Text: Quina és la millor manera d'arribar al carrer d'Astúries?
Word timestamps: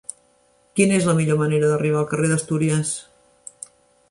Quina 0.79 0.95
és 1.01 1.05
la 1.09 1.15
millor 1.19 1.39
manera 1.41 1.69
d'arribar 1.73 2.01
al 2.01 2.09
carrer 2.15 2.31
d'Astúries? 2.33 2.95